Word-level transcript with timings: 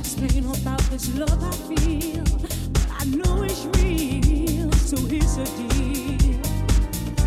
explain 0.00 0.46
about 0.46 0.80
this 0.90 1.14
love 1.14 1.44
I 1.44 1.50
feel, 1.68 2.24
but 2.40 2.56
I 2.98 3.04
know 3.04 3.42
it's 3.42 3.66
real, 3.76 4.72
so 4.72 4.96
here's 5.06 5.36
a 5.36 5.44
deal. 5.68 6.42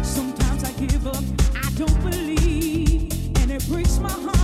Sometimes 0.04 0.64
I 0.64 0.72
give 0.72 1.06
up, 1.06 1.24
I 1.56 1.70
don't 1.76 2.02
believe, 2.02 3.12
and 3.42 3.52
it 3.52 3.68
breaks 3.68 4.00
my 4.00 4.10
heart. 4.10 4.43